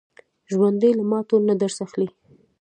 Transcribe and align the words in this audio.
ژوندي 0.51 0.91
له 0.97 1.03
ماتو 1.11 1.35
نه 1.47 1.53
درس 1.61 1.77
اخلي 1.85 2.07